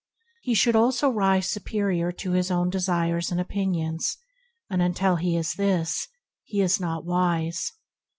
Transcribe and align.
He 0.41 0.55
should 0.55 0.75
also 0.75 1.11
rise 1.11 1.47
superior 1.47 2.11
to 2.13 2.31
his 2.31 2.49
own 2.49 2.71
desires 2.71 3.29
and 3.31 3.39
opinions; 3.39 4.17
and 4.67 4.81
until 4.81 5.17
he 5.17 5.37
is 5.37 5.53
this, 5.53 6.07
he 6.43 6.59
is 6.59 6.79
not 6.79 7.05
wise. 7.05 7.71